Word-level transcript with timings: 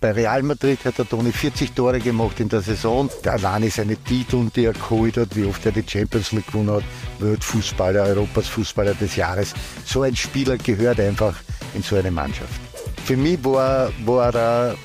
Bei 0.00 0.12
Real 0.12 0.44
Madrid 0.44 0.84
hat 0.84 0.96
der 0.98 1.08
Toni 1.08 1.32
40 1.32 1.72
Tore 1.72 1.98
gemacht 1.98 2.38
in 2.38 2.48
der 2.48 2.60
Saison. 2.60 3.10
Der 3.24 3.32
alleine 3.32 3.68
seine 3.68 3.96
Titel, 3.96 4.48
die 4.54 4.66
er 4.66 4.72
geholt 4.72 5.16
hat, 5.16 5.34
wie 5.34 5.44
oft 5.44 5.66
er 5.66 5.72
die 5.72 5.82
Champions 5.84 6.30
League 6.30 6.46
gewonnen 6.46 6.70
hat, 6.70 6.84
Weltfußballer, 7.18 8.04
Europas 8.04 8.46
Fußballer 8.46 8.94
des 8.94 9.16
Jahres. 9.16 9.54
So 9.84 10.02
ein 10.02 10.14
Spieler 10.14 10.56
gehört 10.56 11.00
einfach 11.00 11.34
in 11.74 11.82
so 11.82 11.96
eine 11.96 12.12
Mannschaft. 12.12 12.60
Für 13.04 13.16
mich 13.16 13.44
war, 13.44 13.90
war 14.04 14.32
er 14.32 14.76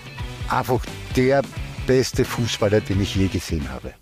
einfach 0.50 0.84
der 1.16 1.44
beste 1.86 2.26
Fußballer, 2.26 2.82
den 2.82 3.00
ich 3.00 3.16
je 3.16 3.28
gesehen 3.28 3.70
habe. 3.70 3.94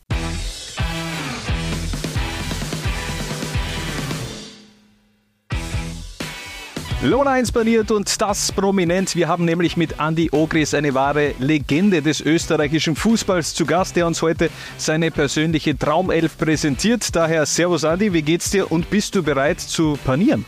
Lona 7.04 7.40
inspiriert 7.40 7.90
und 7.90 8.22
das 8.22 8.52
prominent. 8.52 9.16
Wir 9.16 9.28
haben 9.28 9.44
nämlich 9.44 9.76
mit 9.76 9.96
Andy 10.00 10.30
Ogris 10.32 10.76
eine 10.76 10.94
wahre 10.94 11.34
Legende 11.40 12.04
des 12.04 12.22
österreichischen 12.22 12.96
Fußballs 12.96 13.56
zu 13.56 13.66
Gast, 13.66 13.96
der 13.96 14.06
uns 14.06 14.22
heute 14.22 14.52
seine 14.78 15.10
persönliche 15.10 15.76
Traumelf 15.76 16.38
präsentiert. 16.38 17.16
Daher 17.16 17.48
Servus 17.48 17.84
Andy, 17.84 18.14
wie 18.14 18.22
geht's 18.22 18.52
dir 18.52 18.72
und 18.72 18.92
bist 18.92 19.16
du 19.16 19.24
bereit 19.24 19.60
zu 19.60 19.98
panieren? 20.06 20.46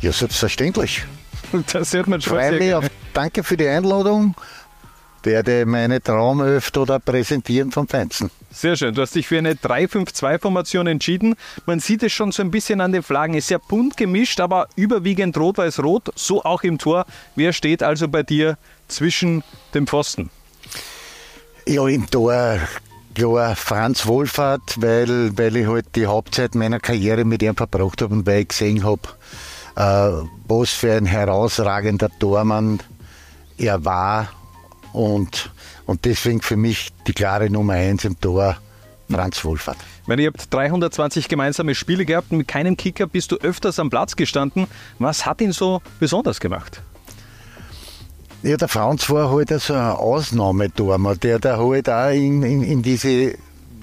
Ja, 0.00 0.12
selbstverständlich. 0.12 1.04
Das 1.72 1.92
hört 1.92 2.08
man 2.08 2.20
schon 2.20 2.38
Freue 2.38 2.58
mich 2.58 2.74
auf, 2.74 2.90
Danke 3.12 3.44
für 3.44 3.56
die 3.56 3.68
Einladung. 3.68 4.34
Werde 5.26 5.66
meine 5.66 6.00
Traumelf 6.02 6.70
da 6.70 6.98
präsentieren 6.98 7.72
vom 7.72 7.86
Feinsten. 7.86 8.30
Sehr 8.50 8.76
schön. 8.76 8.94
Du 8.94 9.02
hast 9.02 9.14
dich 9.14 9.26
für 9.26 9.36
eine 9.36 9.54
3-5-2-Formation 9.54 10.86
entschieden. 10.86 11.34
Man 11.66 11.80
sieht 11.80 12.02
es 12.02 12.12
schon 12.12 12.32
so 12.32 12.42
ein 12.42 12.50
bisschen 12.50 12.80
an 12.80 12.92
den 12.92 13.02
Flaggen. 13.02 13.34
Ist 13.34 13.48
sehr 13.48 13.58
bunt 13.58 13.96
gemischt, 13.96 14.40
aber 14.40 14.68
überwiegend 14.76 15.36
rot-weiß-rot. 15.36 16.12
So 16.14 16.44
auch 16.44 16.62
im 16.62 16.78
Tor. 16.78 17.04
Wer 17.34 17.52
steht 17.52 17.82
also 17.82 18.08
bei 18.08 18.22
dir 18.22 18.56
zwischen 18.88 19.42
dem 19.74 19.86
Pfosten? 19.86 20.30
Ja, 21.66 21.86
im 21.86 22.08
Tor 22.08 22.60
klar 23.16 23.56
Franz 23.56 24.06
Wohlfahrt, 24.06 24.76
weil, 24.76 25.36
weil 25.36 25.56
ich 25.56 25.66
halt 25.66 25.96
die 25.96 26.06
Hauptzeit 26.06 26.54
meiner 26.54 26.80
Karriere 26.80 27.24
mit 27.24 27.42
ihm 27.42 27.56
verbracht 27.56 28.02
habe 28.02 28.14
und 28.14 28.26
weil 28.26 28.42
ich 28.42 28.48
gesehen 28.48 28.84
habe, 28.84 29.00
äh, 29.74 30.26
was 30.46 30.70
für 30.70 30.92
ein 30.92 31.06
herausragender 31.06 32.10
Tormann 32.20 32.80
er 33.58 33.84
war 33.84 34.28
und 34.96 35.50
und 35.86 36.04
deswegen 36.04 36.42
für 36.42 36.56
mich 36.56 36.90
die 37.06 37.12
klare 37.12 37.48
Nummer 37.48 37.74
eins 37.74 38.04
im 38.04 38.20
Tor, 38.20 38.56
Franz 39.08 39.44
Wohlfahrt. 39.44 39.78
Wenn 40.06 40.18
ihr 40.18 40.28
habt 40.28 40.52
320 40.52 41.28
gemeinsame 41.28 41.76
Spiele 41.76 42.04
gehabt 42.04 42.32
und 42.32 42.38
mit 42.38 42.48
keinem 42.48 42.76
Kicker 42.76 43.06
bist 43.06 43.30
du 43.30 43.36
öfters 43.36 43.78
am 43.78 43.88
Platz 43.88 44.16
gestanden. 44.16 44.66
Was 44.98 45.26
hat 45.26 45.40
ihn 45.40 45.52
so 45.52 45.80
besonders 46.00 46.40
gemacht? 46.40 46.82
Ja, 48.42 48.56
der 48.56 48.68
Franz 48.68 49.08
war 49.10 49.30
halt 49.30 49.50
so 49.60 49.74
ein 49.74 49.80
Ausnahmetormer, 49.80 51.16
der 51.16 51.38
da 51.38 51.56
halt 51.56 51.88
auch 51.88 52.10
in, 52.10 52.42
in, 52.42 52.62
in 52.62 52.82
diese 52.82 53.34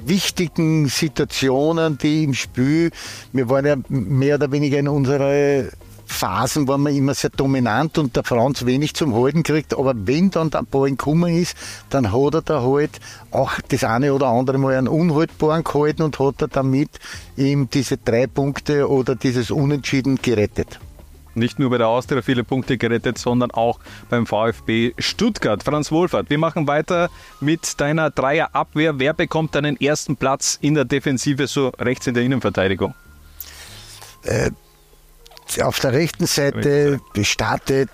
wichtigen 0.06 0.88
Situationen, 0.88 1.98
die 1.98 2.26
im 2.26 2.34
Spiel, 2.34 2.92
wir 3.32 3.50
waren 3.50 3.66
ja 3.66 3.76
mehr 3.88 4.36
oder 4.36 4.52
weniger 4.52 4.78
in 4.78 4.90
unserer 4.90 5.70
Phasen 6.14 6.68
waren 6.68 6.84
wir 6.84 6.92
immer 6.92 7.14
sehr 7.14 7.32
dominant 7.32 7.98
und 7.98 8.16
der 8.16 8.24
Franz 8.24 8.66
wenig 8.66 8.94
zum 8.94 9.14
Halten 9.14 9.44
kriegt. 9.44 9.74
Aber 9.78 9.94
wenn 9.96 10.32
dann 10.32 10.50
der 10.50 10.64
Ball 10.64 10.92
gekommen 10.92 11.36
ist, 11.36 11.58
dann 11.90 12.12
hat 12.12 12.34
er 12.36 12.42
da 12.42 12.62
halt 12.62 13.00
auch 13.32 13.54
das 13.68 13.84
eine 13.84 14.14
oder 14.14 14.28
andere 14.28 14.58
Mal 14.58 14.76
einen 14.76 14.88
unhaltbaren 14.88 15.64
gehalten 15.64 16.04
und 16.04 16.20
hat 16.20 16.42
er 16.42 16.48
damit 16.48 16.90
ihm 17.36 17.70
diese 17.70 17.98
drei 17.98 18.28
Punkte 18.28 18.90
oder 18.90 19.16
dieses 19.16 19.52
Unentschieden 19.52 20.20
gerettet. 20.22 20.80
Nicht 21.36 21.58
nur 21.58 21.72
bei 21.72 21.80
der 21.80 21.88
Austria 21.88 22.22
viele 22.22 22.44
Punkte 22.44 22.78
gerettet, 22.78 23.18
sondern 23.18 23.50
auch 23.52 23.80
beim 24.10 24.28
VfB 24.28 24.94
Stuttgart. 25.00 25.64
Franz 25.64 25.92
Wohlfahrt, 25.92 26.30
wir 26.30 26.38
machen 26.38 26.68
weiter 26.68 27.10
mit 27.40 27.80
deiner 27.82 28.12
Dreierabwehr. 28.12 29.00
Wer 29.00 29.14
bekommt 29.14 29.56
deinen 29.56 29.80
ersten 29.82 30.16
Platz 30.16 30.60
in 30.62 30.76
der 30.76 30.86
Defensive, 30.86 31.48
so 31.48 31.70
rechts 31.80 32.06
in 32.06 32.14
der 32.14 32.24
Innenverteidigung? 32.24 32.94
Auf 35.62 35.80
der 35.80 35.94
rechten 35.94 36.26
Seite 36.26 37.00
gestartet 37.14 37.90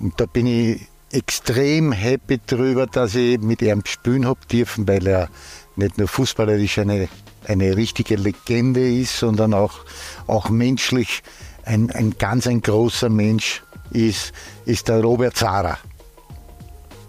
und 0.00 0.18
da 0.20 0.26
bin 0.26 0.46
ich 0.46 0.88
extrem 1.10 1.92
happy 1.92 2.40
drüber, 2.44 2.86
dass 2.86 3.14
ich 3.14 3.40
mit 3.40 3.62
ihm 3.62 3.82
spielen 3.86 4.26
habe 4.26 4.40
dürfen, 4.50 4.86
weil 4.88 5.06
er 5.06 5.28
nicht 5.76 5.98
nur 5.98 6.08
fußballerisch 6.08 6.78
eine, 6.78 7.08
eine 7.46 7.76
richtige 7.76 8.16
Legende 8.16 8.88
ist, 8.88 9.18
sondern 9.18 9.54
auch, 9.54 9.84
auch 10.26 10.50
menschlich 10.50 11.22
ein, 11.64 11.90
ein 11.90 12.16
ganz 12.18 12.46
ein 12.46 12.60
großer 12.60 13.08
Mensch 13.08 13.62
ist, 13.90 14.32
ist 14.66 14.88
der 14.88 15.00
Robert 15.02 15.36
Zara 15.36 15.78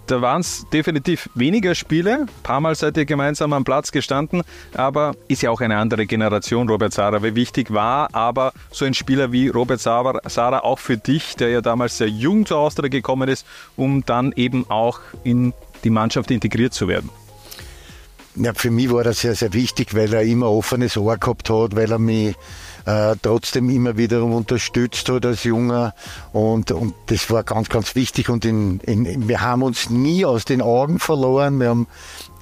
da 0.06 0.22
waren 0.22 0.40
es 0.40 0.66
definitiv 0.72 1.28
weniger 1.34 1.74
Spiele. 1.74 2.20
Ein 2.20 2.42
paar 2.42 2.60
Mal 2.60 2.74
seid 2.74 2.96
ihr 2.96 3.04
gemeinsam 3.04 3.52
am 3.52 3.64
Platz 3.64 3.92
gestanden, 3.92 4.42
aber 4.74 5.14
ist 5.28 5.42
ja 5.42 5.50
auch 5.50 5.60
eine 5.60 5.76
andere 5.76 6.06
Generation, 6.06 6.68
Robert 6.68 6.92
Sara. 6.92 7.22
Wie 7.22 7.34
wichtig 7.34 7.72
war 7.72 8.14
aber 8.14 8.52
so 8.70 8.84
ein 8.84 8.94
Spieler 8.94 9.32
wie 9.32 9.48
Robert 9.48 9.80
Sara 9.80 10.58
auch 10.60 10.78
für 10.78 10.96
dich, 10.96 11.36
der 11.36 11.50
ja 11.50 11.60
damals 11.60 11.98
sehr 11.98 12.08
jung 12.08 12.46
zur 12.46 12.58
Austria 12.58 12.88
gekommen 12.88 13.28
ist, 13.28 13.46
um 13.76 14.04
dann 14.04 14.32
eben 14.32 14.68
auch 14.70 15.00
in 15.24 15.52
die 15.84 15.90
Mannschaft 15.90 16.30
integriert 16.30 16.72
zu 16.72 16.88
werden? 16.88 17.10
Ja, 18.36 18.52
für 18.54 18.70
mich 18.70 18.90
war 18.90 19.02
das 19.02 19.20
sehr, 19.20 19.34
sehr 19.34 19.54
wichtig, 19.54 19.94
weil 19.94 20.12
er 20.12 20.22
immer 20.22 20.50
offenes 20.50 20.96
Ohr 20.98 21.16
gehabt 21.16 21.48
hat, 21.48 21.74
weil 21.74 21.90
er 21.90 21.98
mich 21.98 22.36
äh, 22.86 23.16
trotzdem 23.20 23.68
immer 23.68 23.96
wiederum 23.96 24.32
unterstützt 24.32 25.08
hat 25.08 25.26
als 25.26 25.44
Junger. 25.44 25.94
Und, 26.32 26.70
und 26.70 26.94
das 27.06 27.30
war 27.30 27.42
ganz, 27.42 27.68
ganz 27.68 27.94
wichtig. 27.94 28.28
Und 28.28 28.44
in, 28.44 28.80
in, 28.80 29.28
wir 29.28 29.40
haben 29.40 29.62
uns 29.62 29.90
nie 29.90 30.24
aus 30.24 30.44
den 30.44 30.62
Augen 30.62 30.98
verloren. 30.98 31.60
Wir 31.60 31.70
haben 31.70 31.86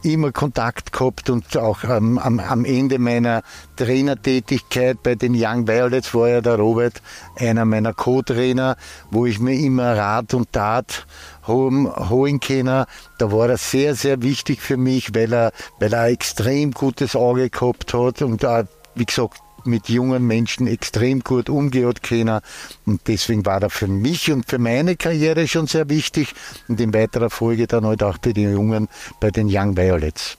immer 0.03 0.33
Kontakt 0.33 0.93
gehabt 0.93 1.31
und 1.31 1.57
auch 1.57 1.83
ähm, 1.85 2.19
am, 2.19 2.39
am 2.39 2.67
Ende 2.67 2.99
meiner 2.99 3.43
Trainertätigkeit 3.77 5.03
bei 5.03 5.15
den 5.15 5.33
Young 5.35 5.67
Violets 5.67 6.15
war 6.15 6.29
ja 6.29 6.41
der 6.43 6.57
Robert 6.57 7.01
einer 7.37 7.65
meiner 7.65 7.95
Co-Trainer, 7.95 8.77
wo 9.11 9.25
ich 9.25 9.41
mir 9.41 9.55
immer 9.55 9.97
Rat 9.97 10.35
und 10.35 10.53
Tat 10.53 11.07
holen 11.47 12.41
können. 12.41 12.85
Da 13.17 13.33
war 13.33 13.49
er 13.49 13.57
sehr, 13.57 13.95
sehr 13.95 14.23
wichtig 14.23 14.61
für 14.61 14.77
mich, 14.77 15.15
weil 15.15 15.33
er, 15.33 15.53
weil 15.81 15.95
er 15.95 16.03
ein 16.03 16.13
extrem 16.13 16.73
gutes 16.73 17.17
Auge 17.17 17.49
gehabt 17.49 17.95
hat 17.95 18.21
und 18.21 18.45
auch, 18.45 18.65
wie 18.95 19.07
gesagt, 19.07 19.39
mit 19.67 19.89
jungen 19.89 20.27
Menschen 20.27 20.67
extrem 20.67 21.21
gut 21.21 21.49
umgehen 21.49 21.95
können. 22.03 22.41
Und 22.87 23.01
deswegen 23.07 23.45
war 23.47 23.63
er 23.63 23.71
für 23.71 23.87
mich 23.87 24.31
und 24.31 24.49
für 24.49 24.59
meine 24.59 24.97
Karriere 24.97 25.49
schon 25.49 25.67
sehr 25.67 25.89
wichtig 25.89 26.35
und 26.69 26.81
in 26.81 26.95
weiterer 26.95 27.31
Folge 27.31 27.67
dann 27.67 27.85
halt 27.85 28.03
auch 28.03 28.19
bei 28.19 28.33
den 28.33 28.53
Jungen, 28.53 28.89
bei 29.21 29.31
den 29.31 29.49
Young 29.51 29.77
Violets. 29.77 30.37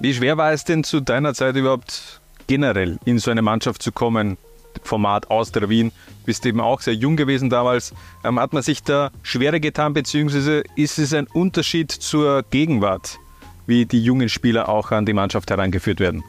Wie 0.00 0.14
schwer 0.14 0.36
war 0.36 0.52
es 0.52 0.64
denn 0.64 0.84
zu 0.84 1.00
deiner 1.00 1.34
Zeit 1.34 1.56
überhaupt 1.56 2.20
generell 2.46 2.98
in 3.04 3.18
so 3.18 3.30
eine 3.30 3.42
Mannschaft 3.42 3.82
zu 3.82 3.92
kommen? 3.92 4.36
Format 4.84 5.30
aus 5.30 5.50
der 5.52 5.68
Wien, 5.68 5.92
bist 6.24 6.46
eben 6.46 6.60
auch 6.60 6.80
sehr 6.80 6.94
jung 6.94 7.16
gewesen 7.16 7.50
damals. 7.50 7.92
Ähm, 8.24 8.38
hat 8.38 8.52
man 8.52 8.62
sich 8.62 8.82
da 8.82 9.10
schwerer 9.22 9.60
getan, 9.60 9.92
beziehungsweise 9.92 10.62
ist 10.76 10.98
es 10.98 11.12
ein 11.12 11.26
Unterschied 11.26 11.90
zur 11.90 12.44
Gegenwart, 12.50 13.18
wie 13.66 13.86
die 13.86 14.02
jungen 14.02 14.28
Spieler 14.28 14.68
auch 14.68 14.90
an 14.90 15.06
die 15.06 15.14
Mannschaft 15.14 15.50
herangeführt 15.50 16.00
werden? 16.00 16.22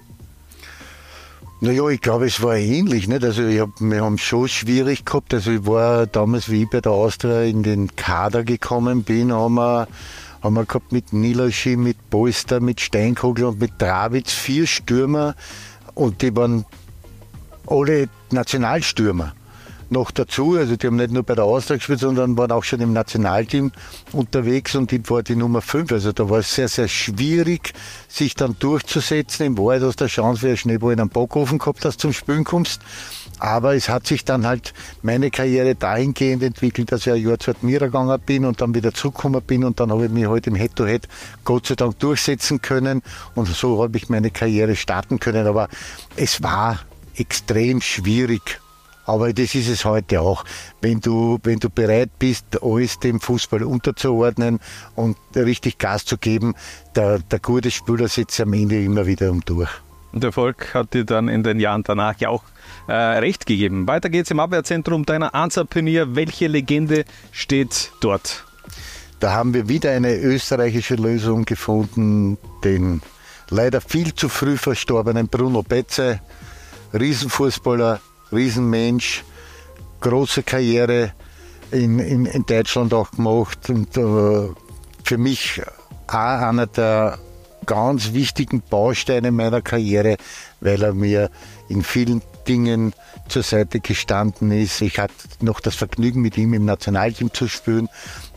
Naja, 1.61 1.89
ich 1.89 1.99
glaube, 1.99 2.25
es 2.25 2.41
war 2.41 2.55
ähnlich. 2.55 3.07
Nicht? 3.07 3.23
Also 3.23 3.43
hab, 3.43 3.69
wir 3.79 4.03
haben 4.03 4.17
schon 4.17 4.47
schwierig 4.47 5.03
gehabt. 5.03 5.33
Also 5.33 5.51
ich 5.51 5.65
war 5.65 6.07
damals, 6.07 6.49
wie 6.49 6.63
ich 6.63 6.69
bei 6.69 6.79
der 6.79 6.93
Austria 6.93 7.41
in 7.41 7.63
den 7.63 7.95
Kader 7.97 8.43
gekommen 8.43 9.03
bin, 9.03 9.33
haben 9.33 9.55
wir, 9.55 9.87
haben 10.41 10.53
wir 10.53 10.65
gehabt 10.65 10.93
mit 10.93 11.11
Nilaschi, 11.11 11.75
mit 11.75 12.09
Polster, 12.09 12.61
mit 12.61 12.79
Steinkogel 12.79 13.45
und 13.45 13.59
mit 13.59 13.77
Trawitz 13.77 14.31
vier 14.31 14.67
Stürmer 14.67 15.35
und 15.95 16.21
die 16.21 16.33
waren 16.33 16.65
alle 17.67 18.07
Nationalstürmer 18.31 19.33
noch 19.91 20.11
dazu. 20.11 20.55
Also 20.57 20.75
die 20.75 20.87
haben 20.87 20.95
nicht 20.95 21.11
nur 21.11 21.23
bei 21.23 21.35
der 21.35 21.43
Austria 21.45 21.77
gespielt, 21.77 21.99
sondern 21.99 22.37
waren 22.37 22.51
auch 22.51 22.63
schon 22.63 22.81
im 22.81 22.93
Nationalteam 22.93 23.71
unterwegs 24.11 24.75
und 24.75 24.91
ich 24.91 25.09
war 25.09 25.23
die 25.23 25.35
Nummer 25.35 25.61
5. 25.61 25.91
Also 25.91 26.11
da 26.11 26.29
war 26.29 26.39
es 26.39 26.53
sehr, 26.53 26.67
sehr 26.67 26.87
schwierig, 26.87 27.73
sich 28.07 28.35
dann 28.35 28.55
durchzusetzen. 28.59 29.45
Im 29.45 29.57
Wahrheit 29.57 29.81
du 29.81 29.91
eine 29.99 30.07
Chance, 30.07 30.43
wie 30.43 30.51
ein 30.51 30.57
Schneeball 30.57 30.93
in 30.93 30.99
einem 30.99 31.09
Backofen 31.09 31.57
gehabt, 31.57 31.85
dass 31.85 31.97
du 31.97 32.01
zum 32.01 32.13
Spielen 32.13 32.43
kommst. 32.43 32.81
Aber 33.39 33.75
es 33.75 33.87
hat 33.87 34.05
sich 34.05 34.25
dann 34.25 34.45
halt 34.45 34.73
meine 35.01 35.31
Karriere 35.31 35.75
dahingehend 35.75 36.43
entwickelt, 36.43 36.91
dass 36.91 37.07
ich 37.07 37.13
ein 37.13 37.25
Jahr 37.25 37.39
zu 37.39 37.51
Admira 37.51 37.85
gegangen 37.85 38.19
bin 38.25 38.45
und 38.45 38.59
dann 38.59 38.75
wieder 38.75 38.93
zurückgekommen 38.93 39.41
bin 39.41 39.63
und 39.63 39.79
dann 39.79 39.91
habe 39.91 40.05
ich 40.05 40.11
mich 40.11 40.27
halt 40.27 40.45
im 40.47 40.55
Head-to-Head 40.55 41.05
-Head 41.05 41.09
Gott 41.45 41.67
sei 41.67 41.75
Dank 41.75 41.97
durchsetzen 41.99 42.61
können 42.61 43.01
und 43.35 43.47
so 43.47 43.81
habe 43.81 43.97
ich 43.97 44.09
meine 44.09 44.29
Karriere 44.29 44.75
starten 44.75 45.19
können. 45.19 45.47
Aber 45.47 45.69
es 46.17 46.43
war 46.43 46.79
extrem 47.15 47.81
schwierig 47.81 48.59
aber 49.09 49.33
das 49.33 49.55
ist 49.55 49.67
es 49.67 49.85
heute 49.85 50.21
auch. 50.21 50.45
Wenn 50.81 50.99
du, 50.99 51.39
wenn 51.43 51.59
du 51.59 51.69
bereit 51.69 52.11
bist, 52.19 52.61
alles 52.61 52.99
dem 52.99 53.19
Fußball 53.19 53.63
unterzuordnen 53.63 54.59
und 54.95 55.17
richtig 55.35 55.77
Gas 55.77 56.05
zu 56.05 56.17
geben, 56.17 56.55
der, 56.95 57.19
der 57.19 57.39
gute 57.39 57.71
Spieler 57.71 58.07
setzt 58.07 58.39
am 58.39 58.53
Ende 58.53 58.81
immer 58.83 59.05
wieder 59.05 59.31
um 59.31 59.41
durch. 59.43 59.69
Und 60.11 60.23
Erfolg 60.23 60.73
hat 60.73 60.93
dir 60.93 61.05
dann 61.05 61.27
in 61.27 61.43
den 61.43 61.59
Jahren 61.59 61.83
danach 61.83 62.19
ja 62.19 62.29
auch 62.29 62.43
äh, 62.87 62.93
recht 62.93 63.45
gegeben. 63.45 63.87
Weiter 63.87 64.09
geht's 64.09 64.31
im 64.31 64.39
Abwehrzentrum 64.39 65.05
deiner 65.05 65.31
Pionier. 65.69 66.15
Welche 66.15 66.47
Legende 66.47 67.05
steht 67.31 67.91
dort? 68.01 68.45
da 69.19 69.33
haben 69.33 69.53
wir 69.53 69.67
wieder 69.67 69.91
eine 69.91 70.15
österreichische 70.15 70.95
Lösung 70.95 71.45
gefunden, 71.45 72.37
den 72.63 73.01
leider 73.49 73.81
viel 73.81 74.13
zu 74.15 74.29
früh 74.29 74.57
verstorbenen 74.57 75.27
Bruno 75.27 75.61
Betze, 75.61 76.21
Riesenfußballer, 76.93 77.99
Riesenmensch, 78.31 79.23
große 80.01 80.43
Karriere 80.43 81.13
in, 81.71 81.99
in, 81.99 82.25
in 82.25 82.45
Deutschland 82.45 82.93
auch 82.93 83.11
gemacht 83.11 83.69
und 83.69 83.95
äh, 83.97 84.49
für 85.03 85.17
mich 85.17 85.61
auch 86.07 86.13
einer 86.13 86.67
der 86.67 87.19
ganz 87.65 88.13
wichtigen 88.13 88.61
Bausteine 88.67 89.31
meiner 89.31 89.61
Karriere, 89.61 90.17
weil 90.59 90.81
er 90.81 90.93
mir 90.93 91.29
in 91.67 91.83
vielen 91.83 92.21
Dingen 92.47 92.93
zur 93.27 93.43
Seite 93.43 93.79
gestanden 93.79 94.51
ist. 94.51 94.81
Ich 94.81 94.97
hatte 94.97 95.13
noch 95.41 95.59
das 95.59 95.75
Vergnügen, 95.75 96.21
mit 96.21 96.35
ihm 96.35 96.55
im 96.55 96.65
Nationalteam 96.65 97.31
zu 97.31 97.47
spielen, 97.47 97.87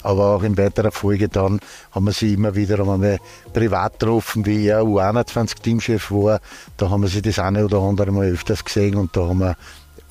aber 0.02 0.36
auch 0.36 0.42
in 0.42 0.58
weiterer 0.58 0.92
Folge 0.92 1.28
dann 1.30 1.60
haben 1.92 2.04
wir 2.04 2.12
sie 2.12 2.34
immer 2.34 2.54
wieder 2.54 2.78
einmal 2.80 3.18
privat 3.54 3.98
getroffen, 3.98 4.44
wie 4.44 4.66
er 4.66 4.82
U21-Teamchef 4.82 6.10
war. 6.10 6.40
Da 6.76 6.90
haben 6.90 7.02
wir 7.02 7.08
sie 7.08 7.22
das 7.22 7.38
eine 7.38 7.64
oder 7.64 7.80
andere 7.80 8.12
Mal 8.12 8.30
öfters 8.30 8.62
gesehen 8.64 8.96
und 8.96 9.16
da 9.16 9.22
haben 9.22 9.38
wir 9.38 9.56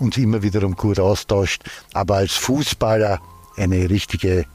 uns 0.02 0.18
immer 0.18 0.42
wiederum 0.42 0.76
gut 0.76 1.00
austauscht. 1.00 1.64
Aber 1.94 2.16
als 2.16 2.34
Fußballer 2.34 3.20
eine 3.58 3.90
richtige 3.90 4.46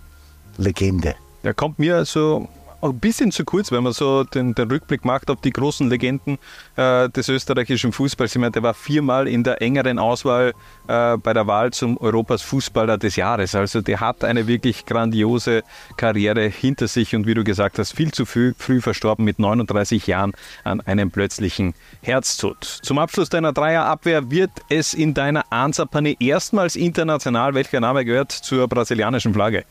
Legende. 0.59 1.15
Er 1.43 1.55
kommt 1.55 1.79
mir 1.79 2.05
so 2.05 2.49
ein 2.83 2.99
bisschen 2.99 3.33
zu 3.33 3.45
kurz, 3.45 3.73
wenn 3.73 3.83
man 3.83 3.93
so 3.93 4.25
den, 4.25 4.55
den 4.55 4.71
Rückblick 4.71 5.05
macht 5.05 5.31
auf 5.31 5.41
die 5.41 5.51
großen 5.51 5.89
Legenden 5.89 6.39
äh, 6.77 7.09
des 7.09 7.29
österreichischen 7.29 7.93
Fußballs. 7.93 8.35
Ich 8.35 8.41
meine, 8.41 8.53
der 8.53 8.63
war 8.63 8.75
viermal 8.75 9.29
in 9.29 9.45
der 9.45 9.63
engeren 9.63 9.99
Auswahl 9.99 10.53
äh, 10.89 11.17
bei 11.17 11.33
der 11.33 11.47
Wahl 11.47 11.73
zum 11.73 11.97
Europas 11.99 12.43
Fußballer 12.43 12.99
des 12.99 13.17
Jahres. 13.17 13.55
Also 13.55 13.81
der 13.81 14.01
hat 14.01 14.25
eine 14.25 14.47
wirklich 14.47 14.87
grandiose 14.87 15.63
Karriere 15.97 16.49
hinter 16.49 16.89
sich 16.89 17.15
und 17.15 17.27
wie 17.27 17.35
du 17.35 17.45
gesagt 17.45 17.79
hast, 17.79 17.93
viel 17.93 18.13
zu 18.13 18.27
früh, 18.27 18.53
früh 18.59 18.81
verstorben 18.81 19.25
mit 19.25 19.39
39 19.39 20.07
Jahren 20.07 20.33
an 20.65 20.81
einem 20.83 21.11
plötzlichen 21.11 21.75
Herztod. 22.03 22.65
Zum 22.65 22.99
Abschluss 22.99 23.29
deiner 23.29 23.53
Dreierabwehr 23.53 24.31
wird 24.31 24.51
es 24.69 24.95
in 24.95 25.15
deiner 25.15 25.45
Ansapane 25.51 26.17
erstmals 26.21 26.77
international. 26.77 27.55
Welcher 27.55 27.81
Name 27.81 28.05
gehört 28.05 28.33
zur 28.33 28.69
brasilianischen 28.69 29.33
Flagge? 29.33 29.65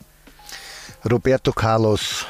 Roberto 1.09 1.51
Carlos. 1.51 2.25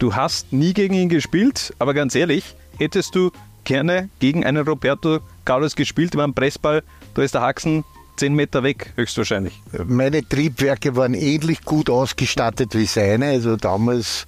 Du 0.00 0.14
hast 0.14 0.50
nie 0.50 0.72
gegen 0.72 0.94
ihn 0.94 1.10
gespielt, 1.10 1.74
aber 1.78 1.92
ganz 1.92 2.14
ehrlich, 2.14 2.56
hättest 2.78 3.14
du 3.14 3.32
gerne 3.64 4.08
gegen 4.18 4.46
einen 4.46 4.66
Roberto 4.66 5.18
Carlos 5.44 5.76
gespielt 5.76 6.16
beim 6.16 6.32
Pressball, 6.32 6.82
da 7.12 7.22
ist 7.22 7.34
der 7.34 7.42
Haxen 7.42 7.84
10 8.16 8.34
Meter 8.34 8.62
weg, 8.62 8.94
höchstwahrscheinlich. 8.96 9.60
Meine 9.86 10.26
Triebwerke 10.26 10.96
waren 10.96 11.12
ähnlich 11.12 11.66
gut 11.66 11.90
ausgestattet 11.90 12.74
wie 12.74 12.86
seine. 12.86 13.26
Also 13.26 13.56
damals, 13.56 14.24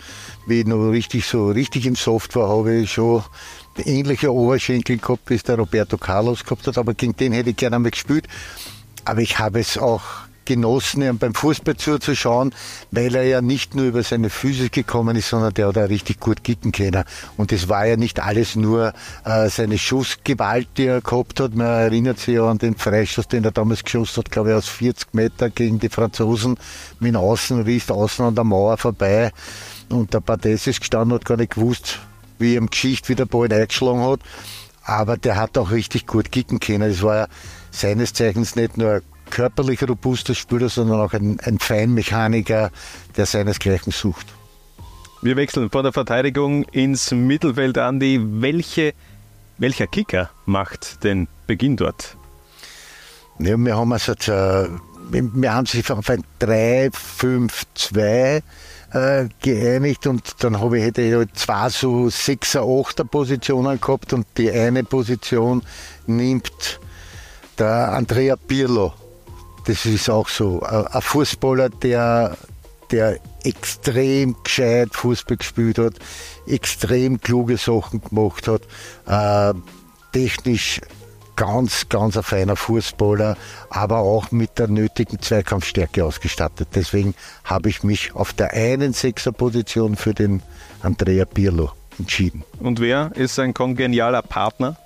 wie 0.46 0.60
ich 0.60 0.66
noch 0.66 0.90
richtig 0.90 1.24
so 1.24 1.48
richtig 1.48 1.86
im 1.86 1.94
Soft 1.94 2.36
war, 2.36 2.50
habe 2.50 2.74
ich 2.74 2.92
schon 2.92 3.22
ähnliche 3.82 4.30
Oberschenkel 4.30 4.98
gehabt, 4.98 5.30
wie 5.30 5.36
es 5.36 5.42
der 5.42 5.56
Roberto 5.56 5.96
Carlos 5.96 6.44
gehabt 6.44 6.66
hat. 6.66 6.76
Aber 6.76 6.92
gegen 6.92 7.16
den 7.16 7.32
hätte 7.32 7.48
ich 7.48 7.56
gerne 7.56 7.76
einmal 7.76 7.92
gespielt. 7.92 8.28
Aber 9.06 9.22
ich 9.22 9.38
habe 9.38 9.60
es 9.60 9.78
auch 9.78 10.02
genossen, 10.54 11.02
ihm 11.02 11.18
beim 11.18 11.34
Fußball 11.34 11.76
zuzuschauen, 11.76 12.54
weil 12.90 13.14
er 13.14 13.24
ja 13.24 13.40
nicht 13.40 13.74
nur 13.74 13.86
über 13.86 14.02
seine 14.02 14.30
Füße 14.30 14.70
gekommen 14.70 15.16
ist, 15.16 15.28
sondern 15.28 15.54
der 15.54 15.68
hat 15.68 15.78
auch 15.78 15.88
richtig 15.88 16.20
gut 16.20 16.44
kicken 16.44 16.72
können. 16.72 17.04
Und 17.36 17.52
es 17.52 17.68
war 17.68 17.86
ja 17.86 17.96
nicht 17.96 18.20
alles 18.20 18.56
nur 18.56 18.92
äh, 19.24 19.48
seine 19.48 19.78
Schussgewalt, 19.78 20.68
die 20.76 20.86
er 20.86 21.00
gehabt 21.00 21.40
hat. 21.40 21.54
Man 21.54 21.66
erinnert 21.66 22.18
sich 22.18 22.34
ja 22.34 22.48
an 22.48 22.58
den 22.58 22.76
Freischuss, 22.76 23.28
den 23.28 23.44
er 23.44 23.52
damals 23.52 23.84
geschossen 23.84 24.24
hat, 24.24 24.30
glaube 24.30 24.50
ich, 24.50 24.56
aus 24.56 24.68
40 24.68 25.14
Meter 25.14 25.50
gegen 25.50 25.78
die 25.78 25.88
Franzosen 25.88 26.56
mit 27.00 27.14
dem 27.14 27.16
Außenriss, 27.16 27.90
außen 27.90 28.24
an 28.24 28.34
der 28.34 28.44
Mauer 28.44 28.76
vorbei. 28.76 29.32
Und 29.88 30.14
der 30.14 30.20
Bartes 30.20 30.66
ist 30.66 30.80
gestanden, 30.80 31.14
hat 31.14 31.24
gar 31.24 31.36
nicht 31.36 31.54
gewusst, 31.54 31.98
wie 32.38 32.54
ihm 32.54 32.70
Geschichte 32.70 33.10
wie 33.10 33.14
der 33.14 33.26
Ball 33.26 33.52
eingeschlagen 33.52 34.02
hat. 34.02 34.20
Aber 34.84 35.16
der 35.16 35.36
hat 35.36 35.56
auch 35.58 35.70
richtig 35.70 36.06
gut 36.06 36.32
kicken 36.32 36.58
können. 36.58 36.90
Das 36.90 37.02
war 37.02 37.16
ja 37.16 37.26
seines 37.70 38.12
Zeichens 38.12 38.56
nicht 38.56 38.76
nur 38.76 39.02
körperlich 39.32 39.82
robuster 39.82 40.34
Spieler, 40.34 40.68
sondern 40.68 41.00
auch 41.00 41.14
ein, 41.14 41.40
ein 41.40 41.58
Feinmechaniker, 41.58 42.70
der 43.16 43.26
seinesgleichen 43.26 43.90
sucht. 43.90 44.26
Wir 45.22 45.36
wechseln 45.36 45.70
von 45.70 45.84
der 45.84 45.92
Verteidigung 45.92 46.64
ins 46.64 47.12
Mittelfeld, 47.12 47.78
Andi. 47.78 48.20
Welche, 48.22 48.92
welcher 49.56 49.86
Kicker 49.86 50.28
macht 50.44 51.02
den 51.02 51.28
Beginn 51.46 51.76
dort? 51.76 52.16
Ja, 53.38 53.56
wir 53.56 53.74
haben 53.74 53.92
also, 53.92 54.12
wir 55.10 55.54
haben 55.54 55.66
sich 55.66 55.90
auf 55.90 56.10
ein 56.10 56.22
3-5-2 56.40 58.42
äh, 58.92 59.28
geeinigt 59.40 60.06
und 60.06 60.44
dann 60.44 60.60
habe 60.60 60.78
ich, 60.78 60.84
hätte 60.84 61.00
ich 61.00 61.14
halt 61.14 61.38
zwei 61.38 61.70
so 61.70 62.06
6er, 62.06 62.60
8er 62.60 63.04
Positionen 63.04 63.80
gehabt 63.80 64.12
und 64.12 64.26
die 64.36 64.50
eine 64.50 64.84
Position 64.84 65.62
nimmt 66.06 66.80
der 67.58 67.92
Andrea 67.92 68.36
Pirlo 68.36 68.92
das 69.66 69.86
ist 69.86 70.08
auch 70.10 70.28
so. 70.28 70.62
Ein 70.62 71.02
Fußballer, 71.02 71.68
der, 71.68 72.36
der 72.90 73.18
extrem 73.44 74.36
gescheit 74.42 74.90
Fußball 74.92 75.36
gespielt 75.36 75.78
hat, 75.78 75.94
extrem 76.46 77.20
kluge 77.20 77.56
Sachen 77.56 78.02
gemacht 78.02 78.48
hat, 78.48 78.62
äh, 79.06 79.54
technisch 80.12 80.80
ganz, 81.36 81.88
ganz 81.88 82.16
ein 82.16 82.22
feiner 82.22 82.56
Fußballer, 82.56 83.36
aber 83.70 83.98
auch 83.98 84.30
mit 84.30 84.58
der 84.58 84.68
nötigen 84.68 85.20
Zweikampfstärke 85.20 86.04
ausgestattet. 86.04 86.68
Deswegen 86.74 87.14
habe 87.44 87.68
ich 87.68 87.82
mich 87.82 88.14
auf 88.14 88.32
der 88.32 88.52
einen 88.52 88.92
Sechserposition 88.92 89.96
für 89.96 90.14
den 90.14 90.42
Andrea 90.82 91.24
Pirlo 91.24 91.72
entschieden. 91.98 92.44
Und 92.60 92.80
wer 92.80 93.12
ist 93.14 93.38
ein 93.38 93.54
kongenialer 93.54 94.22
Partner? 94.22 94.76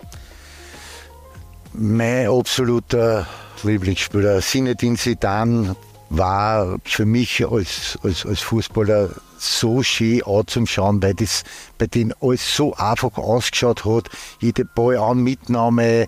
Mein 1.73 2.28
absoluter 2.28 3.26
Lieblingsspieler. 3.64 4.41
Sinedin 4.41 4.97
Sidan 4.97 5.76
war 6.08 6.79
für 6.85 7.05
mich 7.05 7.47
als, 7.47 7.99
als, 8.03 8.25
als 8.25 8.41
Fußballer 8.41 9.11
so 9.38 9.82
schön 9.82 10.23
anzuschauen, 10.25 11.03
weil 11.03 11.14
das 11.14 11.44
bei 11.79 11.87
denen 11.87 12.14
alles 12.20 12.56
so 12.56 12.75
einfach 12.75 13.17
ausgeschaut 13.19 13.85
hat. 13.85 14.08
Jede 14.41 14.64
Ballanmitnahme 14.64 16.06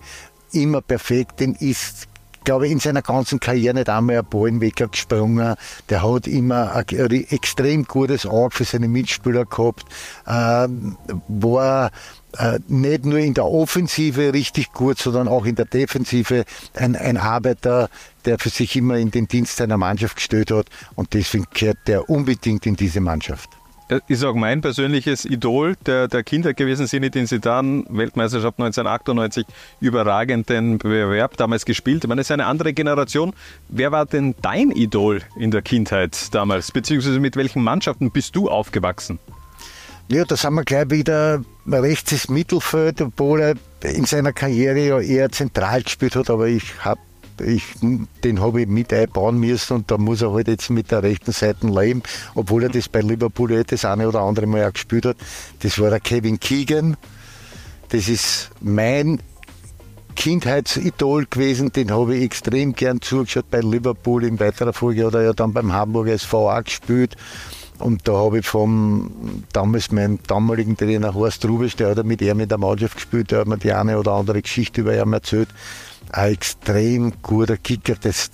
immer 0.52 0.80
perfekt. 0.80 1.40
Den 1.40 1.54
ist 1.54 2.07
glaube 2.48 2.64
ich, 2.64 2.72
in 2.72 2.80
seiner 2.80 3.02
ganzen 3.02 3.40
Karriere 3.40 3.74
nicht 3.74 3.90
einmal 3.90 4.20
ein 4.20 4.24
Ball 4.24 4.58
Wecker 4.58 4.88
gesprungen. 4.88 5.54
Der 5.90 6.02
hat 6.02 6.26
immer 6.26 6.74
ein 6.74 7.10
extrem 7.28 7.84
gutes 7.84 8.24
Auge 8.24 8.56
für 8.56 8.64
seine 8.64 8.88
Mitspieler 8.88 9.44
gehabt, 9.44 9.84
ähm, 10.26 10.96
war 11.28 11.90
äh, 12.38 12.58
nicht 12.66 13.04
nur 13.04 13.18
in 13.18 13.34
der 13.34 13.44
Offensive 13.44 14.32
richtig 14.32 14.72
gut, 14.72 14.96
sondern 14.96 15.28
auch 15.28 15.44
in 15.44 15.56
der 15.56 15.66
Defensive 15.66 16.46
ein, 16.72 16.96
ein 16.96 17.18
Arbeiter, 17.18 17.90
der 18.24 18.38
für 18.38 18.48
sich 18.48 18.76
immer 18.76 18.96
in 18.96 19.10
den 19.10 19.28
Dienst 19.28 19.58
seiner 19.58 19.76
Mannschaft 19.76 20.16
gestellt 20.16 20.50
hat 20.50 20.68
und 20.94 21.12
deswegen 21.12 21.44
gehört 21.52 21.86
der 21.86 22.08
unbedingt 22.08 22.64
in 22.64 22.76
diese 22.76 23.00
Mannschaft. 23.00 23.57
Ist 24.06 24.22
auch 24.22 24.34
mein 24.34 24.60
persönliches 24.60 25.24
Idol 25.24 25.74
der, 25.86 26.08
der 26.08 26.22
Kindheit 26.22 26.58
gewesen, 26.58 26.86
Zinedine 26.86 27.26
Zidane, 27.26 27.84
Weltmeisterschaft 27.88 28.58
1998, 28.58 29.46
überragenden 29.80 30.76
Bewerb 30.76 31.38
damals 31.38 31.64
gespielt. 31.64 32.06
Man 32.06 32.18
ist 32.18 32.30
eine 32.30 32.44
andere 32.44 32.74
Generation. 32.74 33.32
Wer 33.70 33.90
war 33.90 34.04
denn 34.04 34.34
dein 34.42 34.72
Idol 34.72 35.22
in 35.38 35.50
der 35.50 35.62
Kindheit 35.62 36.34
damals? 36.34 36.70
Beziehungsweise 36.70 37.18
mit 37.18 37.36
welchen 37.36 37.62
Mannschaften 37.62 38.10
bist 38.10 38.36
du 38.36 38.50
aufgewachsen? 38.50 39.18
Ja, 40.10 40.24
da 40.24 40.36
sind 40.36 40.52
wir 40.54 40.64
gleich 40.64 40.90
wieder 40.90 41.42
rechts 41.66 42.12
ins 42.12 42.28
Mittelfeld, 42.28 43.00
obwohl 43.00 43.40
er 43.40 43.54
in 43.90 44.04
seiner 44.04 44.34
Karriere 44.34 44.78
ja 44.86 45.00
eher 45.00 45.30
zentral 45.30 45.82
gespielt 45.82 46.14
hat, 46.14 46.28
aber 46.28 46.46
ich 46.46 46.84
habe 46.84 47.00
ich, 47.40 47.64
den 47.80 48.40
habe 48.40 48.62
ich 48.62 48.68
mit 48.68 48.92
einbauen 48.92 49.38
müssen 49.38 49.74
und 49.74 49.90
da 49.90 49.98
muss 49.98 50.22
er 50.22 50.32
halt 50.32 50.48
jetzt 50.48 50.70
mit 50.70 50.90
der 50.90 51.02
rechten 51.02 51.32
Seite 51.32 51.66
leben, 51.66 52.02
obwohl 52.34 52.64
er 52.64 52.68
das 52.68 52.88
bei 52.88 53.00
Liverpool 53.00 53.52
ja 53.52 53.62
das 53.62 53.84
eine 53.84 54.08
oder 54.08 54.20
andere 54.20 54.46
Mal 54.46 54.66
auch 54.66 54.72
gespielt 54.72 55.06
hat. 55.06 55.16
Das 55.60 55.78
war 55.78 55.90
der 55.90 56.00
Kevin 56.00 56.40
Keegan. 56.40 56.96
Das 57.90 58.08
ist 58.08 58.50
mein 58.60 59.20
Kindheitsidol 60.14 61.26
gewesen, 61.26 61.70
den 61.72 61.92
habe 61.92 62.16
ich 62.16 62.24
extrem 62.24 62.72
gern 62.72 63.00
zugeschaut 63.00 63.50
bei 63.50 63.60
Liverpool. 63.60 64.24
In 64.24 64.40
weiterer 64.40 64.72
Folge 64.72 65.06
hat 65.06 65.14
er 65.14 65.22
ja 65.22 65.32
dann 65.32 65.52
beim 65.52 65.72
Hamburger 65.72 66.12
SV 66.12 66.50
auch 66.50 66.64
gespielt. 66.64 67.16
Und 67.78 68.08
da 68.08 68.14
habe 68.14 68.40
ich 68.40 68.46
vom 68.46 69.44
damals 69.52 69.92
meinem 69.92 70.18
damaligen 70.26 70.76
Trainer 70.76 71.14
Horst 71.14 71.44
Rubisch, 71.44 71.76
der 71.76 71.90
hat 71.94 72.04
mit 72.04 72.20
ihm 72.20 72.40
in 72.40 72.48
der 72.48 72.58
Mannschaft 72.58 72.96
gespielt, 72.96 73.30
der 73.30 73.40
hat 73.40 73.46
mir 73.46 73.58
die 73.58 73.72
eine 73.72 73.98
oder 73.98 74.12
andere 74.12 74.42
Geschichte 74.42 74.80
über 74.80 75.00
ihn 75.00 75.12
erzählt. 75.12 75.48
Ein 76.10 76.32
extrem 76.32 77.12
guter 77.22 77.56
Kicker, 77.56 77.94
das 78.00 78.30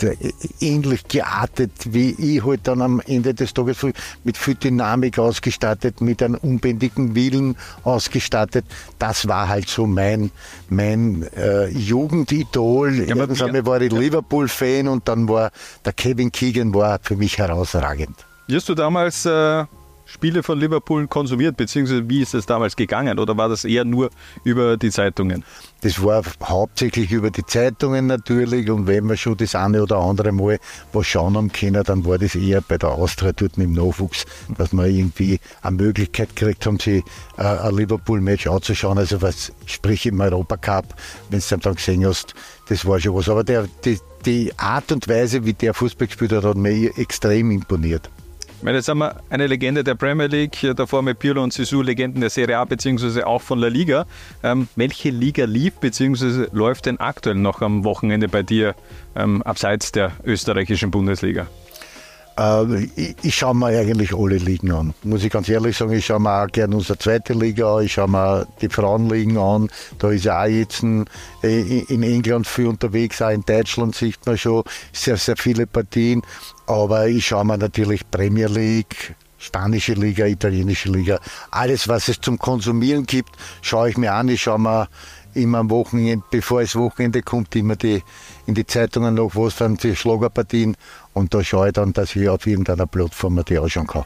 ähnlich 0.60 1.06
geartet 1.08 1.72
wie 1.86 2.10
ich 2.10 2.44
halt 2.44 2.60
dann 2.64 2.82
am 2.82 3.00
Ende 3.00 3.34
des 3.34 3.54
Tages 3.54 3.84
mit 4.24 4.36
viel 4.36 4.54
Dynamik 4.54 5.18
ausgestattet, 5.18 6.00
mit 6.00 6.22
einem 6.22 6.36
unbändigen 6.36 7.14
Willen 7.14 7.56
ausgestattet. 7.82 8.64
Das 8.98 9.28
war 9.28 9.48
halt 9.48 9.68
so 9.68 9.86
mein, 9.86 10.30
mein 10.68 11.26
äh, 11.36 11.68
Jugendidol. 11.68 12.94
Ja, 12.94 13.16
Erstens 13.16 13.42
einmal 13.42 13.66
war 13.66 13.80
ich 13.80 13.92
Liverpool-Fan 13.92 14.88
und 14.88 15.08
dann 15.08 15.28
war 15.28 15.50
der 15.84 15.92
Kevin 15.92 16.32
Keegan 16.32 16.74
war 16.74 16.98
für 17.02 17.16
mich 17.16 17.38
herausragend. 17.38 18.16
Wie 18.46 18.56
hast 18.56 18.68
du 18.68 18.74
damals 18.74 19.24
äh, 19.24 19.64
Spiele 20.06 20.42
von 20.42 20.58
Liverpool 20.58 21.06
konsumiert, 21.06 21.56
beziehungsweise 21.56 22.08
wie 22.08 22.22
ist 22.22 22.34
es 22.34 22.46
damals 22.46 22.76
gegangen 22.76 23.18
oder 23.18 23.36
war 23.36 23.48
das 23.48 23.64
eher 23.64 23.84
nur 23.84 24.10
über 24.44 24.76
die 24.76 24.90
Zeitungen? 24.90 25.44
Das 25.84 26.02
war 26.02 26.22
hauptsächlich 26.42 27.12
über 27.12 27.30
die 27.30 27.44
Zeitungen 27.44 28.06
natürlich 28.06 28.70
und 28.70 28.86
wenn 28.86 29.06
wir 29.06 29.18
schon 29.18 29.36
das 29.36 29.54
eine 29.54 29.82
oder 29.82 29.98
andere 29.98 30.32
Mal 30.32 30.58
was 30.94 31.06
schauen 31.06 31.36
haben 31.36 31.52
können, 31.52 31.84
dann 31.84 32.06
war 32.06 32.16
das 32.16 32.34
eher 32.34 32.62
bei 32.62 32.78
der 32.78 32.88
Austria 32.88 33.32
dort 33.32 33.58
im 33.58 33.72
Nachwuchs, 33.72 34.24
dass 34.56 34.72
wir 34.72 34.86
irgendwie 34.86 35.40
eine 35.60 35.76
Möglichkeit 35.76 36.34
gekriegt 36.34 36.64
haben, 36.64 36.80
sich 36.80 37.04
äh, 37.36 37.42
ein 37.42 37.76
Liverpool-Match 37.76 38.46
anzuschauen, 38.46 38.96
also 38.96 39.20
was 39.20 39.52
sprich 39.66 40.06
im 40.06 40.20
Europacup, 40.20 40.86
wenn 41.28 41.40
du 41.40 41.56
dann 41.58 41.74
gesehen 41.74 42.06
hast, 42.06 42.34
das 42.70 42.86
war 42.86 42.98
schon 42.98 43.14
was. 43.16 43.28
Aber 43.28 43.44
der, 43.44 43.68
die, 43.84 43.98
die 44.24 44.58
Art 44.58 44.90
und 44.90 45.06
Weise, 45.06 45.44
wie 45.44 45.52
der 45.52 45.74
Fußball 45.74 46.06
gespielt 46.06 46.32
hat, 46.32 46.44
hat 46.44 46.56
mir 46.56 46.96
extrem 46.96 47.50
imponiert. 47.50 48.08
Meine, 48.64 48.78
jetzt 48.78 48.88
haben 48.88 49.00
wir 49.00 49.16
eine 49.28 49.46
Legende 49.46 49.84
der 49.84 49.94
Premier 49.94 50.26
League, 50.26 50.56
davor 50.74 51.02
mit 51.02 51.18
Pirlo 51.18 51.42
und 51.42 51.52
Sisu, 51.52 51.82
Legenden 51.82 52.22
der 52.22 52.30
Serie 52.30 52.56
A 52.56 52.64
beziehungsweise 52.64 53.26
auch 53.26 53.42
von 53.42 53.58
La 53.58 53.68
Liga. 53.68 54.06
Ähm, 54.42 54.68
welche 54.74 55.10
Liga 55.10 55.44
lief 55.44 55.74
beziehungsweise 55.74 56.48
läuft 56.50 56.86
denn 56.86 56.98
aktuell 56.98 57.36
noch 57.36 57.60
am 57.60 57.84
Wochenende 57.84 58.26
bei 58.26 58.42
dir 58.42 58.74
ähm, 59.16 59.42
abseits 59.42 59.92
der 59.92 60.12
österreichischen 60.24 60.90
Bundesliga? 60.90 61.46
Äh, 62.38 62.84
ich, 62.96 63.16
ich 63.22 63.34
schaue 63.34 63.54
mir 63.54 63.66
eigentlich 63.66 64.14
alle 64.14 64.36
Ligen 64.36 64.72
an. 64.72 64.94
Muss 65.02 65.24
ich 65.24 65.30
ganz 65.30 65.48
ehrlich 65.48 65.76
sagen, 65.76 65.92
ich 65.92 66.06
schaue 66.06 66.20
mir 66.20 66.42
auch 66.42 66.48
gerne 66.48 66.76
unsere 66.76 66.98
zweite 66.98 67.32
Liga 67.32 67.76
an, 67.76 67.84
ich 67.84 67.92
schaue 67.92 68.08
mir 68.08 68.46
die 68.60 68.68
Frauenligen 68.68 69.38
an. 69.38 69.68
Da 69.98 70.10
ist 70.10 70.24
ja 70.24 70.42
auch 70.42 70.46
jetzt 70.46 70.82
ein, 70.82 71.04
äh, 71.42 71.80
in 71.80 72.02
England 72.02 72.46
viel 72.46 72.66
unterwegs, 72.66 73.22
auch 73.22 73.30
in 73.30 73.42
Deutschland 73.42 73.94
sieht 73.94 74.24
man 74.26 74.36
schon 74.36 74.64
sehr, 74.92 75.16
sehr 75.16 75.36
viele 75.36 75.66
Partien. 75.66 76.22
Aber 76.66 77.06
ich 77.06 77.26
schaue 77.26 77.44
mir 77.44 77.58
natürlich 77.58 78.08
Premier 78.10 78.48
League, 78.48 79.14
spanische 79.38 79.92
Liga, 79.92 80.26
italienische 80.26 80.90
Liga, 80.90 81.20
alles, 81.50 81.86
was 81.86 82.08
es 82.08 82.20
zum 82.20 82.38
Konsumieren 82.38 83.04
gibt, 83.04 83.30
schaue 83.62 83.90
ich 83.90 83.96
mir 83.96 84.14
an. 84.14 84.28
Ich 84.28 84.42
schaue 84.42 84.58
mir 84.58 84.88
immer 85.34 85.58
am 85.58 85.70
Wochenende, 85.70 86.24
bevor 86.30 86.62
es 86.62 86.76
Wochenende 86.76 87.22
kommt, 87.22 87.54
immer 87.56 87.76
die, 87.76 88.02
in 88.46 88.54
die 88.54 88.66
Zeitungen 88.66 89.14
noch, 89.14 89.34
was 89.34 89.56
dann 89.56 89.76
die 89.76 89.96
Schlagerpartien 89.96 90.76
und 91.14 91.32
da 91.32 91.42
schaue 91.42 91.68
ich 91.68 91.72
dann, 91.72 91.92
dass 91.92 92.14
ich 92.14 92.28
auf 92.28 92.46
irgendeiner 92.46 92.86
Plattform 92.86 93.42
die 93.44 93.58
anschauen 93.58 93.86
kann. 93.86 94.04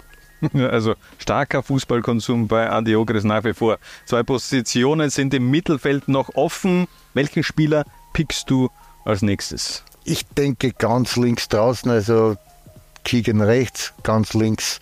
Also 0.55 0.95
starker 1.19 1.65
Fußballkonsum 1.65 2.47
bei 2.47 2.71
Andi 2.71 2.95
Ogres 2.95 3.25
nach 3.25 3.43
wie 3.43 3.55
vor. 3.55 3.79
Zwei 4.05 4.23
Positionen 4.23 5.11
sind 5.11 5.35
im 5.35 5.51
Mittelfeld 5.51 6.07
noch 6.07 6.35
offen. 6.37 6.87
Welchen 7.13 7.43
Spieler 7.43 7.85
pickst 8.13 8.49
du 8.49 8.69
als 9.05 9.23
nächstes? 9.23 9.83
Ich 10.05 10.25
denke 10.27 10.73
ganz 10.73 11.17
links 11.17 11.49
draußen, 11.49 11.91
also 11.91 12.37
Kiegen 13.05 13.41
rechts, 13.41 13.93
ganz 14.05 14.35
links 14.35 14.79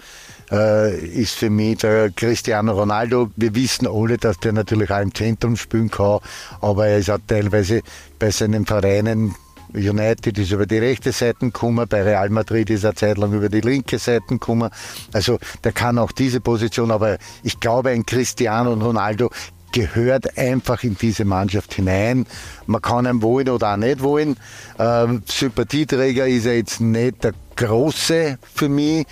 äh, 0.50 0.96
ist 0.98 1.34
für 1.34 1.50
mich 1.50 1.78
der 1.78 2.10
Cristiano 2.10 2.72
Ronaldo. 2.72 3.30
Wir 3.36 3.54
wissen 3.54 3.86
alle, 3.86 4.18
dass 4.18 4.38
der 4.38 4.52
natürlich 4.52 4.90
auch 4.90 5.00
im 5.00 5.14
Zentrum 5.14 5.56
spielen 5.56 5.90
kann, 5.90 6.20
aber 6.60 6.86
er 6.88 6.98
ist 6.98 7.10
auch 7.10 7.18
teilweise 7.26 7.82
bei 8.18 8.30
seinen 8.30 8.66
Vereinen 8.66 9.34
United 9.76 10.38
ist 10.38 10.50
über 10.50 10.66
die 10.66 10.78
rechte 10.78 11.12
Seite 11.12 11.38
gekommen, 11.40 11.86
bei 11.88 12.02
Real 12.02 12.30
Madrid 12.30 12.70
ist 12.70 12.84
er 12.84 12.94
zeitlang 12.94 13.32
über 13.32 13.48
die 13.48 13.60
linke 13.60 13.98
Seite 13.98 14.26
gekommen. 14.28 14.70
Also 15.12 15.38
der 15.64 15.72
kann 15.72 15.98
auch 15.98 16.12
diese 16.12 16.40
Position, 16.40 16.90
aber 16.90 17.18
ich 17.42 17.60
glaube, 17.60 17.90
ein 17.90 18.06
Cristiano 18.06 18.72
Ronaldo 18.74 19.30
gehört 19.72 20.38
einfach 20.38 20.82
in 20.84 20.96
diese 20.96 21.24
Mannschaft 21.24 21.74
hinein. 21.74 22.26
Man 22.66 22.80
kann 22.80 23.06
ihn 23.06 23.20
wollen 23.20 23.50
oder 23.50 23.74
auch 23.74 23.76
nicht 23.76 24.02
wollen. 24.02 24.36
Ähm, 24.78 25.22
Sympathieträger 25.26 26.26
ist 26.26 26.46
er 26.46 26.56
jetzt 26.56 26.80
nicht 26.80 27.24
der 27.24 27.34
große 27.56 28.38
für 28.54 28.68
mich, 28.68 29.06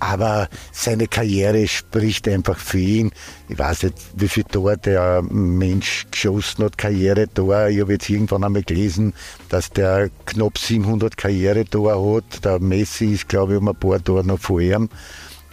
aber 0.00 0.48
seine 0.72 1.06
Karriere 1.06 1.68
spricht 1.68 2.26
einfach 2.26 2.58
für 2.58 2.78
ihn. 2.78 3.12
Ich 3.48 3.58
weiß 3.58 3.84
nicht, 3.84 3.96
wie 4.16 4.28
viel 4.28 4.44
Tor 4.44 4.76
der 4.76 5.22
Mensch 5.22 6.06
geschossen 6.10 6.64
hat, 6.64 6.78
Karriere-Tor. 6.78 7.68
Ich 7.68 7.80
habe 7.80 7.92
jetzt 7.92 8.08
irgendwann 8.08 8.44
einmal 8.44 8.62
gelesen, 8.62 9.12
dass 9.50 9.70
der 9.70 10.10
knapp 10.26 10.58
700 10.58 11.16
Karriere-Tor 11.16 12.16
hat. 12.16 12.44
Der 12.44 12.58
Messi 12.58 13.12
ist, 13.12 13.28
glaube 13.28 13.54
ich, 13.54 13.58
um 13.60 13.68
ein 13.68 13.76
paar 13.76 14.02
Tore 14.02 14.24
noch 14.24 14.40
vor 14.40 14.60
ihm. 14.60 14.88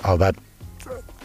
Aber 0.01 0.31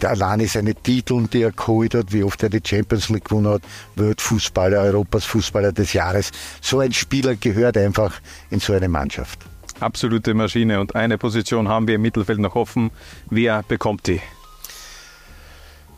alleine 0.02 0.48
seine 0.48 0.74
Titel, 0.74 1.28
die 1.28 1.42
er 1.42 1.52
geholt 1.52 1.94
hat, 1.94 2.12
wie 2.12 2.24
oft 2.24 2.42
er 2.42 2.50
die 2.50 2.60
Champions 2.64 3.08
League 3.08 3.26
gewonnen 3.26 3.52
hat, 3.52 3.62
Weltfußballer, 3.94 4.80
Europas 4.80 5.24
Fußballer 5.24 5.72
des 5.72 5.92
Jahres. 5.92 6.32
So 6.60 6.80
ein 6.80 6.92
Spieler 6.92 7.36
gehört 7.36 7.76
einfach 7.76 8.20
in 8.50 8.58
so 8.58 8.72
eine 8.72 8.88
Mannschaft 8.88 9.38
absolute 9.82 10.34
Maschine. 10.34 10.80
Und 10.80 10.94
eine 10.94 11.18
Position 11.18 11.68
haben 11.68 11.86
wir 11.86 11.96
im 11.96 12.02
Mittelfeld 12.02 12.38
noch 12.38 12.54
offen. 12.54 12.90
Wer 13.30 13.62
bekommt 13.62 14.06
die? 14.06 14.20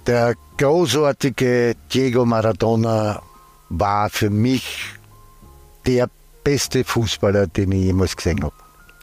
Der 0.07 0.35
großartige 0.59 1.76
Diego 1.93 2.26
Maradona 2.26 3.23
war 3.71 4.11
für 4.11 4.31
mich 4.31 4.87
der 5.87 6.09
beste 6.43 6.85
Fußballer, 6.85 7.47
den 7.47 7.73
ich 7.73 7.85
jemals 7.85 8.17
gesehen 8.17 8.43
habe. 8.43 8.55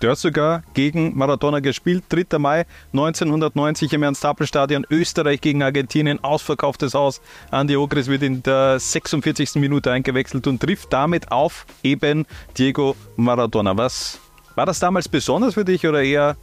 Du 0.02 0.10
hast 0.10 0.22
sogar 0.22 0.64
gegen 0.74 1.16
Maradona 1.16 1.60
gespielt. 1.60 2.04
3. 2.10 2.40
Mai 2.40 2.66
1990 2.92 3.94
im 3.94 4.02
Ernst-Happel-Stadion. 4.02 4.88
Österreich 4.90 5.42
gegen 5.42 5.62
Argentinien. 5.62 6.24
Ausverkauftes 6.24 6.96
Haus. 6.96 7.22
Andi 7.52 7.76
Ogris 7.78 8.08
wird 8.08 8.24
in 8.24 8.42
der 8.42 8.80
46. 8.80 9.56
Minute 9.56 9.92
eingewechselt 9.92 10.48
und 10.48 10.60
trifft 10.60 10.92
damit 10.92 11.32
auf 11.32 11.68
eben 11.84 12.26
Diego 12.58 12.96
Maradona. 13.16 13.78
Was 13.78 14.20
war 14.62 14.68
das 14.68 14.78
damals 14.78 15.10
besonders 15.10 15.56
für 15.56 15.66
dich 15.66 15.88
oder 15.88 16.04
eher 16.04 16.38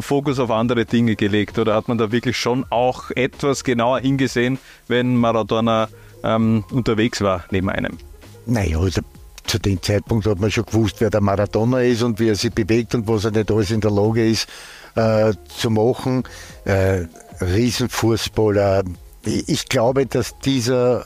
Fokus 0.00 0.38
auf 0.38 0.50
andere 0.50 0.86
Dinge 0.86 1.16
gelegt? 1.16 1.58
Oder 1.58 1.74
hat 1.74 1.86
man 1.86 1.98
da 1.98 2.10
wirklich 2.10 2.34
schon 2.34 2.64
auch 2.70 3.10
etwas 3.10 3.62
genauer 3.62 4.00
hingesehen, 4.00 4.58
wenn 4.86 5.16
Maradona 5.16 5.90
ähm, 6.24 6.64
unterwegs 6.70 7.20
war 7.20 7.44
neben 7.50 7.68
einem? 7.68 7.98
Naja, 8.46 8.78
also 8.78 9.02
zu 9.44 9.58
dem 9.58 9.82
Zeitpunkt 9.82 10.26
hat 10.26 10.40
man 10.40 10.50
schon 10.50 10.64
gewusst, 10.64 10.96
wer 11.00 11.10
der 11.10 11.20
Maradona 11.20 11.82
ist 11.82 12.02
und 12.02 12.18
wie 12.20 12.30
er 12.30 12.36
sich 12.36 12.54
bewegt 12.54 12.94
und 12.94 13.06
was 13.06 13.26
er 13.26 13.32
nicht 13.32 13.50
alles 13.50 13.70
in 13.70 13.82
der 13.82 13.90
Lage 13.90 14.26
ist 14.26 14.48
äh, 14.94 15.34
zu 15.54 15.68
machen. 15.68 16.22
Äh, 16.64 17.04
Riesenfußballer. 17.42 18.82
Ich 19.26 19.68
glaube, 19.68 20.06
dass 20.06 20.38
dieser 20.38 21.04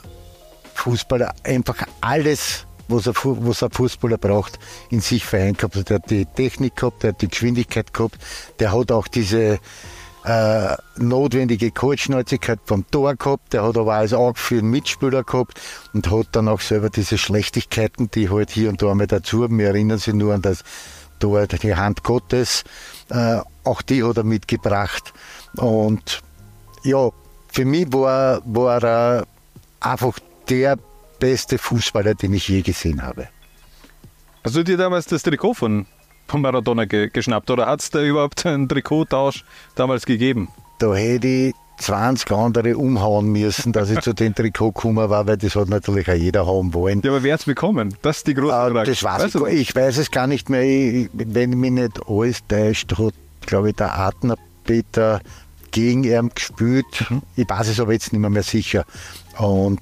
Fußballer 0.75 1.33
einfach 1.43 1.85
alles 1.99 2.65
was 2.93 3.07
ein, 3.07 3.15
was 3.23 3.63
ein 3.63 3.71
Fußballer 3.71 4.17
braucht, 4.17 4.59
in 4.89 5.01
sich 5.01 5.25
vereint 5.25 5.57
gehabt. 5.57 5.75
Also 5.75 5.85
der 5.85 5.97
hat 5.97 6.09
die 6.09 6.25
Technik 6.25 6.75
gehabt, 6.75 7.03
der 7.03 7.09
hat 7.09 7.21
die 7.21 7.27
Geschwindigkeit 7.27 7.93
gehabt, 7.93 8.17
der 8.59 8.71
hat 8.73 8.91
auch 8.91 9.07
diese 9.07 9.59
äh, 10.25 10.77
notwendige 10.97 11.71
Kurzschnäuzigkeit 11.71 12.59
vom 12.65 12.89
Tor 12.89 13.15
gehabt, 13.15 13.53
der 13.53 13.63
hat 13.63 13.77
aber 13.77 13.93
als 13.95 14.13
Auge 14.13 14.39
für 14.39 14.55
den 14.55 14.69
Mitspieler 14.69 15.23
gehabt 15.23 15.59
und 15.93 16.09
hat 16.09 16.27
dann 16.31 16.47
auch 16.47 16.61
selber 16.61 16.89
diese 16.89 17.17
Schlechtigkeiten, 17.17 18.09
die 18.11 18.29
halt 18.29 18.51
hier 18.51 18.69
und 18.69 18.81
da 18.81 18.91
einmal 18.91 19.07
dazu 19.07 19.43
haben. 19.43 19.59
Wir 19.59 19.67
erinnern 19.67 19.97
sich 19.97 20.13
nur 20.13 20.33
an 20.33 20.41
das 20.41 20.63
Tor, 21.19 21.45
die 21.47 21.75
Hand 21.75 22.03
Gottes, 22.03 22.63
äh, 23.09 23.39
auch 23.63 23.81
die 23.81 24.03
hat 24.03 24.17
er 24.17 24.23
mitgebracht. 24.23 25.13
Und 25.57 26.21
ja, 26.83 27.09
für 27.49 27.65
mich 27.65 27.91
war, 27.93 28.41
war 28.45 28.83
er 28.83 29.27
einfach 29.79 30.17
der 30.49 30.77
beste 31.23 31.57
Fußballer, 31.57 32.15
den 32.15 32.33
ich 32.33 32.49
je 32.49 32.61
gesehen 32.61 33.01
habe. 33.01 33.29
Hast 34.43 34.57
du 34.57 34.63
dir 34.63 34.75
damals 34.75 35.05
das 35.05 35.23
Trikot 35.23 35.53
von, 35.53 35.85
von 36.27 36.41
Maradona 36.41 36.83
ge 36.83 37.07
geschnappt 37.07 37.49
oder 37.49 37.65
hat 37.65 37.79
es 37.79 37.89
da 37.91 38.03
überhaupt 38.03 38.45
einen 38.45 38.67
Trikottausch 38.67 39.45
damals 39.75 40.05
gegeben? 40.05 40.49
Da 40.79 40.93
hätte 40.93 41.27
ich 41.27 41.53
20 41.77 42.29
andere 42.29 42.75
umhauen 42.75 43.31
müssen, 43.31 43.71
dass 43.71 43.89
ich 43.89 44.01
zu 44.01 44.11
dem 44.11 44.35
Trikot 44.35 44.73
gekommen 44.73 45.09
war, 45.09 45.25
weil 45.25 45.37
das 45.37 45.55
hat 45.55 45.69
natürlich 45.69 46.09
auch 46.09 46.13
jeder 46.13 46.45
haben 46.45 46.73
wollen. 46.73 47.01
Ja, 47.05 47.11
aber 47.11 47.23
wer 47.23 47.35
hat 47.35 47.39
es 47.39 47.45
bekommen? 47.45 47.95
Das 48.01 48.17
ist 48.17 48.27
die 48.27 48.33
große 48.33 48.53
ah, 48.53 48.69
Frage. 48.69 48.91
Das 48.91 49.01
weiß 49.01 49.35
weißt 49.35 49.47
ich, 49.53 49.69
ich 49.69 49.75
weiß 49.77 49.99
es 49.99 50.11
gar 50.11 50.27
nicht 50.27 50.49
mehr. 50.49 50.63
Ich, 50.63 51.09
wenn 51.13 51.51
mich 51.51 51.71
nicht 51.71 52.01
alles 52.05 52.45
täuscht, 52.49 52.97
hat, 52.97 53.13
glaube 53.45 53.69
ich, 53.69 53.75
der 53.77 53.97
Adner 53.97 54.35
Peter 54.65 55.21
gegen 55.71 56.03
ihn 56.03 56.31
gespielt. 56.35 57.09
Mhm. 57.09 57.21
Ich 57.37 57.49
weiß 57.49 57.69
es 57.69 57.79
aber 57.79 57.93
jetzt 57.93 58.11
nicht 58.11 58.19
mehr, 58.19 58.29
mehr 58.29 58.43
sicher. 58.43 58.83
Und 59.37 59.81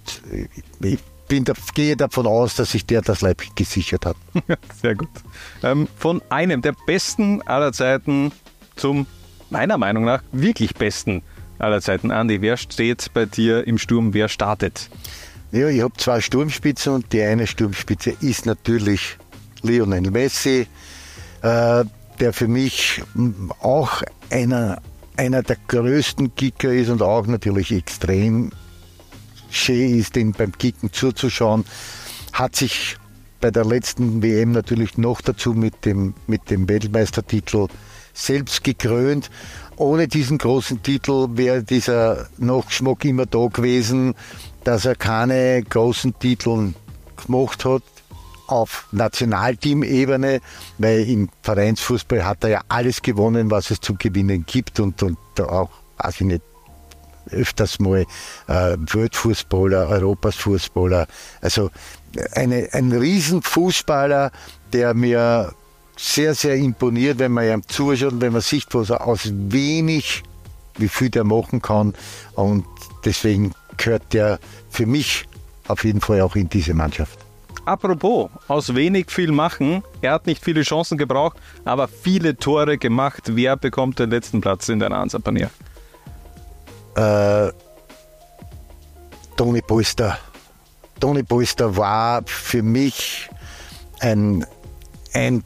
ich 0.82 1.00
bin, 1.32 1.46
gehe 1.74 1.96
davon 1.96 2.28
aus, 2.28 2.56
dass 2.56 2.74
sich 2.74 2.86
der 2.86 3.02
das 3.02 3.22
Leib 3.22 3.42
gesichert 3.56 4.06
hat. 4.06 4.18
Sehr 4.82 4.96
gut. 4.96 5.08
Ähm, 5.64 5.88
von 5.98 6.22
einem 6.28 6.62
der 6.62 6.74
besten 6.86 7.42
aller 7.44 7.72
Zeiten 7.72 8.34
zum, 8.76 9.08
meiner 9.50 9.78
Meinung 9.78 10.04
nach, 10.04 10.24
wirklich 10.34 10.76
besten 10.76 11.24
aller 11.58 11.80
Zeiten. 11.80 12.12
Andi, 12.12 12.42
wer 12.42 12.58
steht 12.58 13.14
bei 13.14 13.26
dir 13.26 13.66
im 13.66 13.78
Sturm? 13.78 14.14
Wer 14.14 14.28
startet? 14.28 14.90
Ja, 15.54 15.70
ich 15.70 15.82
habe 15.82 15.94
zwei 15.96 16.20
Sturmspitzen 16.20 16.96
und 16.96 17.14
die 17.14 17.22
eine 17.22 17.48
Sturmspitze 17.48 18.14
ist 18.20 18.46
natürlich 18.46 19.18
Lionel 19.62 20.12
Messi, 20.12 20.68
äh, 21.44 21.86
der 22.20 22.34
für 22.34 22.50
mich 22.50 23.04
auch 23.62 24.02
einer, 24.30 24.82
einer 25.16 25.44
der 25.44 25.58
größten 25.70 26.36
Kicker 26.36 26.74
ist 26.74 26.90
und 26.90 27.02
auch 27.02 27.26
natürlich 27.26 27.72
extrem 27.72 28.52
schön 29.52 30.00
ist, 30.00 30.16
den 30.16 30.32
beim 30.32 30.58
Kicken 30.58 30.92
zuzuschauen. 30.92 31.66
Hat 32.34 32.56
sich 32.56 32.98
bei 33.40 33.52
der 33.52 33.66
letzten 33.66 34.22
WM 34.22 34.52
natürlich 34.52 34.98
noch 34.98 35.22
dazu 35.22 35.54
mit 35.54 35.86
dem, 35.86 36.14
mit 36.28 36.50
dem 36.50 36.70
Weltmeistertitel 36.70 37.68
selbst 38.14 38.64
gekrönt 38.64 39.30
ohne 39.82 40.08
diesen 40.08 40.38
großen 40.38 40.84
Titel 40.84 41.30
wäre 41.32 41.64
dieser 41.64 42.28
Nachgeschmack 42.38 43.04
immer 43.04 43.26
da 43.26 43.48
gewesen, 43.48 44.14
dass 44.64 44.86
er 44.86 44.96
keine 44.96 45.64
großen 45.64 46.20
Titel 46.20 46.74
gemacht 47.26 47.66
hat 47.66 47.82
auf 48.46 48.88
Nationalteamebene, 48.92 50.40
weil 50.78 51.10
im 51.10 51.30
Vereinsfußball 51.42 52.24
hat 52.24 52.44
er 52.44 52.50
ja 52.50 52.62
alles 52.68 53.02
gewonnen, 53.02 53.50
was 53.50 53.72
es 53.72 53.80
zu 53.80 53.96
gewinnen 53.96 54.46
gibt 54.46 54.80
und, 54.80 55.02
und 55.02 55.18
auch, 55.40 55.72
weiß 55.98 56.22
ich 56.22 56.28
nicht, 56.28 56.44
öfters 57.32 57.80
mal 57.80 58.06
äh, 58.48 58.78
Weltfußballer, 58.78 59.90
Europasfußballer. 59.90 61.08
Also 61.42 61.70
eine, 62.34 62.70
ein 62.74 62.92
Riesenfußballer, 62.92 64.32
der 64.74 64.94
mir 64.94 65.54
sehr, 65.98 66.34
sehr 66.34 66.56
imponiert, 66.56 67.20
wenn 67.20 67.32
man 67.32 67.46
ihm 67.46 67.68
zuschaut, 67.68 68.20
wenn 68.20 68.34
man 68.34 68.42
sieht, 68.42 68.66
was 68.72 68.90
er 68.90 69.06
aus 69.06 69.30
wenig, 69.32 70.24
wie 70.78 70.88
viel 70.88 71.10
der 71.10 71.24
machen 71.24 71.62
kann. 71.62 71.94
Und 72.34 72.66
deswegen 73.06 73.54
gehört 73.78 74.14
der 74.14 74.40
für 74.70 74.86
mich 74.86 75.26
auf 75.68 75.84
jeden 75.84 76.02
Fall 76.02 76.22
auch 76.22 76.36
in 76.36 76.50
diese 76.50 76.74
Mannschaft. 76.74 77.20
Apropos, 77.66 78.30
aus 78.48 78.74
wenig 78.74 79.12
viel 79.12 79.32
machen. 79.32 79.84
Er 80.02 80.14
hat 80.14 80.26
nicht 80.26 80.44
viele 80.44 80.64
Chancen 80.64 80.98
gebraucht, 80.98 81.38
aber 81.64 81.88
viele 81.88 82.36
Tore 82.36 82.78
gemacht. 82.78 83.24
Wer 83.28 83.56
bekommt 83.56 84.00
den 84.00 84.10
letzten 84.10 84.42
Platz 84.42 84.68
in 84.70 84.80
der 84.80 84.92
Ansapanier? 84.92 85.52
Äh, 86.96 87.52
Toni 89.36 89.62
Polster. 89.62 90.18
Toni 91.00 91.24
Polster 91.24 91.76
war 91.76 92.22
für 92.26 92.62
mich 92.62 93.30
ein, 94.00 94.46
ein 95.14 95.44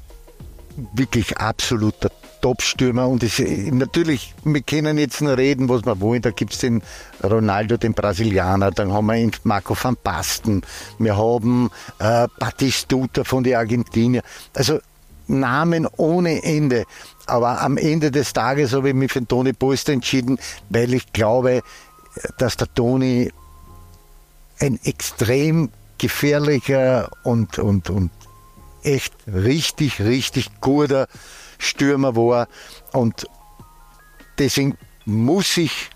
wirklich 0.94 1.38
absoluter 1.38 2.12
Top-Stürmer 2.42 3.08
und 3.08 3.24
es, 3.24 3.40
natürlich, 3.40 4.36
wir 4.44 4.62
können 4.62 4.98
jetzt 4.98 5.22
nur 5.22 5.38
reden, 5.38 5.68
was 5.68 5.84
wir 5.86 6.00
wollen. 6.00 6.22
Da 6.22 6.32
gibt 6.32 6.54
es 6.54 6.60
den 6.60 6.84
Ronaldo, 7.24 7.78
den 7.78 7.94
Brasilianer, 7.94 8.72
dann 8.72 8.94
haben 8.94 9.08
wir 9.08 9.32
Marco 9.44 9.76
van 9.82 9.98
Basten, 10.04 10.62
wir 11.00 11.18
haben 11.18 11.72
äh, 12.00 12.28
Batistuta 12.38 13.24
von 13.24 13.44
den 13.44 13.56
Argentinier. 13.56 14.22
Also 14.54 14.80
Namen 15.28 15.88
ohne 15.98 16.44
Ende. 16.44 16.86
Aber 17.26 17.62
am 17.62 17.78
Ende 17.78 18.12
des 18.12 18.34
Tages 18.34 18.74
habe 18.74 18.90
ich 18.90 18.96
mich 18.96 19.12
für 19.12 19.22
den 19.22 19.28
Toni 19.28 19.54
Polster 19.54 19.94
entschieden, 19.94 20.38
weil 20.70 20.94
ich 20.94 21.12
glaube, 21.14 21.62
dass 22.38 22.58
der 22.58 22.74
Toni 22.74 23.32
ein 24.60 24.80
extrem 24.84 25.70
gefährlicher 25.98 27.10
und, 27.24 27.60
und, 27.60 27.90
und 27.90 28.12
echt 28.84 29.14
richtig, 29.28 30.00
richtig 30.00 30.62
guter 30.62 31.08
Stürmer 31.58 32.16
war. 32.16 32.48
Und 32.94 33.28
deswegen 34.38 34.78
muss 35.06 35.58
ich 35.58 35.90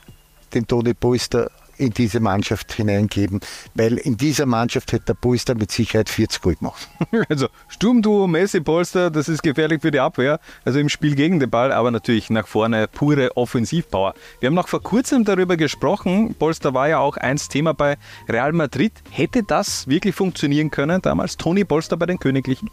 den 0.53 0.67
Toni 0.67 0.93
Polster 0.93 1.51
in 1.79 1.91
diese 1.91 2.19
Mannschaft 2.19 2.73
hineingeben, 2.73 3.39
weil 3.73 3.97
in 3.97 4.17
dieser 4.17 4.45
Mannschaft 4.45 4.91
hätte 4.91 5.05
der 5.05 5.13
Polster 5.13 5.55
mit 5.55 5.71
Sicherheit 5.71 6.09
40 6.09 6.41
Gold 6.41 6.59
gemacht. 6.59 6.87
Also 7.29 7.47
Sturmduo 7.67 8.27
Messi 8.27 8.59
Polster, 8.59 9.11
das 9.11 9.29
ist 9.29 9.43
gefährlich 9.43 9.81
für 9.81 9.91
die 9.91 9.99
Abwehr, 9.99 10.39
also 10.65 10.79
im 10.79 10.89
Spiel 10.89 11.15
gegen 11.15 11.39
den 11.39 11.49
Ball, 11.49 11.71
aber 11.71 11.91
natürlich 11.91 12.29
nach 12.29 12.47
vorne 12.47 12.87
pure 12.87 13.35
Offensivpower. 13.37 14.13
Wir 14.39 14.47
haben 14.47 14.55
noch 14.55 14.67
vor 14.67 14.81
kurzem 14.81 15.25
darüber 15.25 15.57
gesprochen, 15.57 16.35
Polster 16.35 16.73
war 16.73 16.89
ja 16.89 16.99
auch 16.99 17.17
eins 17.17 17.47
Thema 17.49 17.73
bei 17.73 17.97
Real 18.27 18.51
Madrid. 18.51 18.93
Hätte 19.11 19.43
das 19.43 19.87
wirklich 19.87 20.15
funktionieren 20.15 20.71
können 20.71 21.01
damals, 21.01 21.37
Toni 21.37 21.63
Polster 21.63 21.97
bei 21.97 22.05
den 22.05 22.19
Königlichen? 22.19 22.69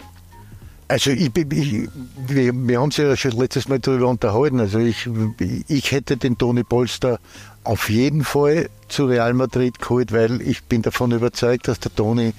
Also 0.88 1.10
ich, 1.10 1.36
ich, 1.36 1.88
wir, 2.28 2.52
wir 2.54 2.76
haben 2.76 2.84
uns 2.84 2.96
ja 2.96 3.16
schon 3.16 3.32
letztes 3.32 3.68
Mal 3.68 3.80
darüber 3.80 4.08
unterhalten. 4.08 4.60
Also 4.60 4.78
ich, 4.78 5.08
ich 5.66 5.90
hätte 5.90 6.16
den 6.16 6.38
Toni 6.38 6.62
Polster 6.62 7.18
auf 7.66 7.90
jeden 7.90 8.24
Fall 8.24 8.68
zu 8.88 9.06
Real 9.06 9.34
Madrid 9.34 9.78
geholt, 9.80 10.12
weil 10.12 10.40
ich 10.40 10.64
bin 10.64 10.82
davon 10.82 11.10
überzeugt, 11.10 11.68
dass 11.68 11.80
der 11.80 11.94
Toni, 11.94 12.32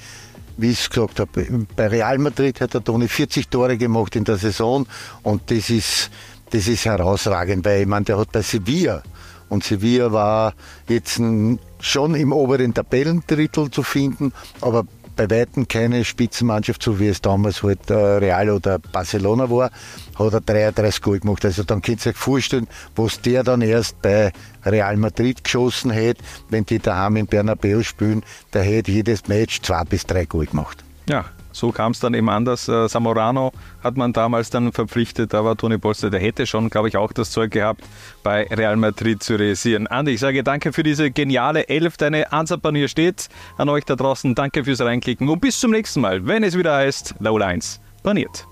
wie 0.56 0.72
ich 0.72 0.80
es 0.80 0.90
gesagt 0.90 1.20
habe, 1.20 1.66
bei 1.76 1.88
Real 1.88 2.18
Madrid 2.18 2.62
hat 2.62 2.74
der 2.74 2.84
Toni 2.84 3.08
40 3.08 3.50
Tore 3.50 3.78
gemacht 3.78 4.16
in 4.16 4.24
der 4.24 4.38
Saison 4.38 4.88
und 5.24 5.52
das 5.52 5.70
ist, 5.70 6.10
das 6.52 6.68
ist 6.68 6.86
herausragend, 6.86 7.66
weil 7.66 7.82
ich 7.82 7.88
meine, 7.88 8.06
der 8.06 8.18
hat 8.18 8.32
bei 8.32 8.42
Sevilla 8.42 9.04
und 9.50 9.64
Sevilla 9.64 10.12
war 10.12 10.54
jetzt 10.88 11.22
schon 11.80 12.16
im 12.16 12.32
oberen 12.32 12.74
Tabellendrittel 12.74 13.70
zu 13.70 13.84
finden, 13.84 14.34
aber 14.62 14.86
bei 15.18 15.30
Weitem 15.30 15.68
keine 15.68 16.06
Spitzenmannschaft, 16.06 16.82
so 16.82 17.00
wie 17.00 17.08
es 17.08 17.22
damals 17.22 17.64
halt 17.64 17.90
äh, 17.90 17.94
Real 17.94 18.50
oder 18.50 18.80
Barcelona 18.80 19.50
war, 19.50 19.72
hat 20.18 20.34
er 20.34 20.42
33 20.42 21.02
Goal 21.02 21.20
gemacht. 21.20 21.44
Also 21.44 21.64
dann 21.64 21.82
könnt 21.82 22.06
ihr 22.06 22.12
euch 22.12 22.18
vorstellen, 22.18 22.68
was 22.96 23.20
der 23.20 23.44
dann 23.44 23.62
erst 23.62 24.02
bei 24.02 24.32
Real 24.66 24.96
Madrid 24.96 25.44
geschossen 25.44 25.92
hätte, 25.92 26.24
wenn 26.50 26.66
die 26.66 26.80
daheim 26.80 27.18
in 27.18 27.28
Bernabeu 27.28 27.84
spielen, 27.84 28.24
der 28.54 28.64
hätte 28.64 28.92
jedes 28.92 29.28
Match 29.28 29.62
zwei 29.62 29.84
bis 29.84 30.06
drei 30.06 30.26
Goal 30.26 30.46
gemacht. 30.46 30.84
Ja, 31.10 31.26
so 31.58 31.72
kam 31.72 31.92
es 31.92 32.00
dann 32.00 32.14
eben 32.14 32.30
anders. 32.30 32.68
Äh, 32.68 32.88
Samorano 32.88 33.52
hat 33.84 33.98
man 33.98 34.14
damals 34.14 34.50
dann 34.50 34.72
verpflichtet, 34.72 35.34
aber 35.34 35.56
Toni 35.56 35.78
Polster, 35.78 36.10
der 36.10 36.20
hätte 36.20 36.46
schon, 36.46 36.70
glaube 36.70 36.88
ich, 36.88 36.98
auch 36.98 37.12
das 37.12 37.32
Zeug 37.32 37.52
gehabt, 37.52 37.82
bei 38.24 38.48
Real 38.52 38.76
Madrid 38.76 39.24
zu 39.24 39.36
realisieren. 39.36 39.88
Andi, 39.88 40.14
ich 40.14 40.20
sage 40.20 40.44
danke 40.44 40.74
für 40.74 40.84
diese 40.84 41.12
geniale 41.12 41.68
Elf. 41.68 41.98
Deine 41.98 42.32
Ansapanier 42.32 42.88
steht 42.88 43.30
an 43.58 43.70
euch 43.70 43.86
da 43.86 43.96
draußen. 43.96 44.36
Danke 44.36 44.64
fürs 44.64 44.82
Reinklicken 44.82 45.28
und 45.30 45.40
bis 45.40 45.60
zum 45.60 45.72
nächsten 45.72 46.02
Mal, 46.02 46.26
wenn 46.26 46.44
es 46.44 46.58
wieder 46.58 46.76
heißt 46.76 47.16
Low 47.20 47.38
Lines 47.38 47.80
paniert. 48.04 48.48